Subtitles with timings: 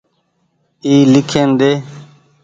[0.85, 1.71] اي ليکين ۮي۔